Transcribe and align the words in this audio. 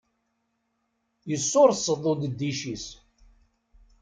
Yessurseḍ 1.29 2.03
udeddic-is. 2.11 2.85